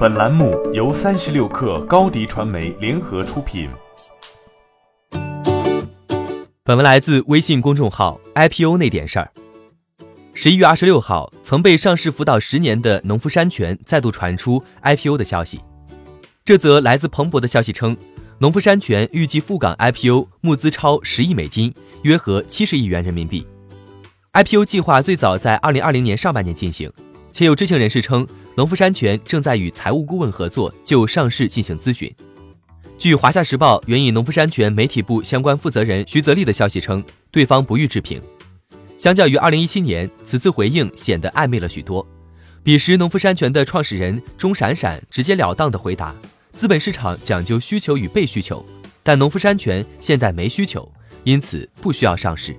[0.00, 3.68] 本栏目由三十六氪高低传媒联合出品。
[6.64, 9.30] 本文来自微信公众号 IPO 那点事儿。
[10.32, 15.60] 十一月二十六号，曾被上市辅导十年的农夫山泉再度传出 IPO 的消息。
[16.46, 17.94] 这则来自彭博的消息称，
[18.38, 21.74] 农夫山泉预计赴港 IPO，募资超十亿美金，
[22.04, 23.46] 约合七十亿元人民币。
[24.32, 26.90] IPO 计划最早在二零二零年上半年进行，
[27.32, 28.26] 且有知情人士称。
[28.56, 32.12] 农夫山泉正在与财务顾问合作，就上市进行咨询。
[32.98, 38.20] 据华夏时报援引农夫山泉媒体部相关负责人徐泽立的消息称，对方不予置评。
[38.98, 42.06] 相较于2017年，此次回应显得暧昧了许多。
[42.62, 46.14] 彼时，农夫山泉的创始人钟闪闪直截了当地回答
[46.54, 48.62] ：“资本市场讲究需求与被需求，
[49.02, 50.86] 但农夫山泉现在没需求，
[51.24, 52.54] 因此不需要上市。”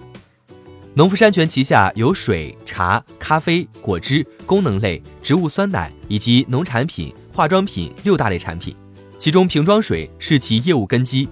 [0.93, 8.75] 农夫山泉旗下有水、茶、咖啡、果汁、功能类、植物酸奶以及农产品、化妆品六大类产品，
[9.17, 11.29] 其中瓶装水是其业务根基。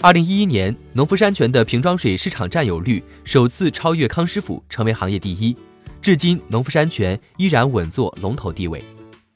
[0.00, 5.56] 二零一一年，农夫山泉的瓶装水市场占有率首次超越康师傅，成为行业第一。
[6.00, 8.84] 至今，农夫山泉依然稳坐龙头地位。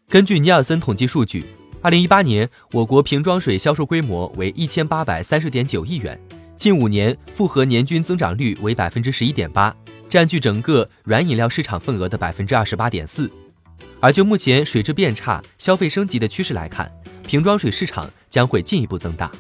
[0.09, 1.45] 根据尼尔森统计数据，
[1.83, 6.17] 二零一八年我国瓶装水销售规模为一千八百三十点九亿元。
[6.57, 9.75] 近五年复合年均增长率为百分之十一点八，
[10.09, 13.31] 占据整个软饮料市场份额的百分之二十八点四。
[14.01, 16.91] 而就目前水质变差、消费升级的趋势来看，
[17.27, 19.31] 瓶装水市场将会进一步增大。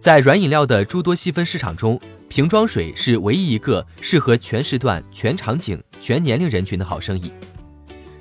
[0.00, 7.32] 在软饮料的诸多细分市场中，瓶装水是唯一一个适合全时段、全场景、全年龄人群的好生意。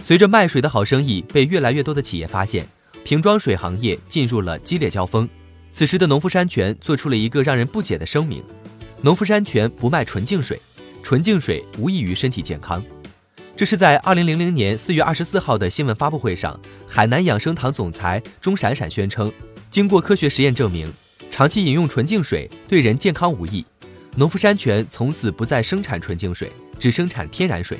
[0.04, 2.68] 随着卖水的好生意被越来越多的企业发现，
[3.04, 5.30] 瓶装水行业进入了激烈交锋。
[5.80, 8.44] 此时的农夫山泉做出了一个让人不解的声明：
[9.02, 10.62] 农夫山泉不卖纯净水，
[11.02, 12.84] 纯净水无益于身体健康。
[13.56, 19.32] 这是在二零零零年四月二十四号的新闻发布会上，海南养生堂总裁钟闪闪宣称，
[19.72, 20.92] 经过科学实验证明，
[21.32, 23.66] 长期饮用纯净水对人健康无益。
[24.18, 27.80] 农夫山泉从此不再生产纯净水，只生产天然水。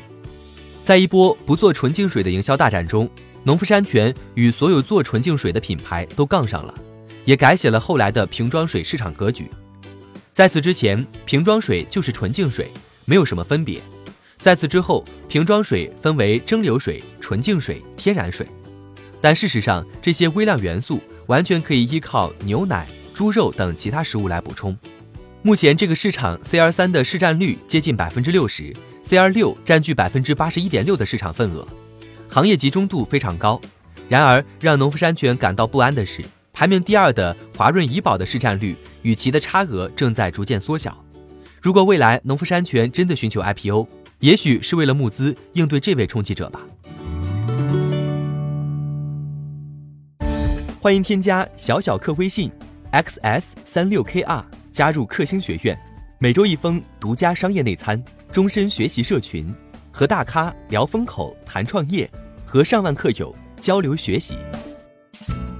[0.86, 3.10] 在一波不做纯净水的营销大战中，
[3.44, 6.74] 农夫山泉与所有做纯净水的品牌都杠上了。
[7.30, 9.48] 也改写了后来的瓶装水市场格局。
[10.34, 12.72] 在此之前，瓶装水就是纯净水，
[13.06, 13.80] 没有什么分别。
[14.40, 18.48] 在此之后，瓶装水分为蒸馏水、纯净水、天然水。
[19.22, 24.76] 但事实上，这些微量元素完全可以依靠牛奶、猪肉等其他食物来补充。
[25.44, 28.76] 目前这个市场，CR 三的市占率接近百分之六十
[29.06, 31.68] ，CR 六占据百分之八十一点六的市场份额，
[32.28, 33.62] 行业集中度非常高。
[34.08, 36.24] 然而，让农夫山泉感到不安的是。
[36.60, 41.02] 排名第二的华润怡宝的市占率与其的差额正在逐渐缩小。
[41.62, 43.88] 如果未来农夫山泉真的寻求 IPO，
[44.20, 46.60] 也许是为了募资应对这位冲击者吧。
[50.82, 52.52] 欢迎添加小小客微信
[52.92, 55.80] xs 三六 kr 加入克星学院，
[56.18, 58.04] 每周一封独家商业内参，
[58.34, 59.56] 终身学习社群，
[59.94, 62.12] 和大咖聊风口谈创业，
[62.46, 64.36] 和上万客友交流学习。